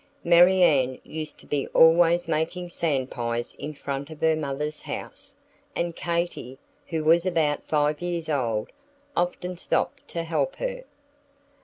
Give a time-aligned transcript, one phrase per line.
[0.23, 5.35] Marianne used to be always making sand pies in front of her mother's house,
[5.75, 8.71] and Katy, who was about five years old,
[9.15, 10.85] often stopped to help her.